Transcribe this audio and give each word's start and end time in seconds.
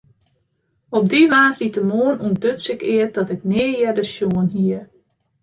Op 0.97 1.03
dy 1.11 1.21
woansdeitemoarn 1.33 2.21
ûntduts 2.27 2.65
ik 2.75 2.81
eat 2.97 3.11
dat 3.17 3.27
ik 3.35 3.41
nea 3.51 3.71
earder 3.85 4.07
sjoen 4.13 4.49
hie. 4.55 4.81